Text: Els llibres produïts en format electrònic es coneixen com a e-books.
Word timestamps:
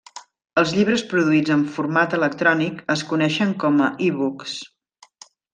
Els 0.61 0.71
llibres 0.77 1.03
produïts 1.11 1.53
en 1.57 1.61
format 1.75 2.17
electrònic 2.19 2.81
es 2.97 3.07
coneixen 3.13 3.55
com 3.65 3.81
a 3.91 3.95
e-books. 4.11 4.57